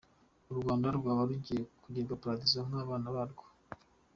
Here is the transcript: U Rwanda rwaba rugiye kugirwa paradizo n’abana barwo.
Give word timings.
U 0.51 0.53
Rwanda 0.59 0.87
rwaba 0.97 1.21
rugiye 1.29 1.61
kugirwa 1.83 2.19
paradizo 2.21 2.59
n’abana 2.69 3.07
barwo. 3.15 3.45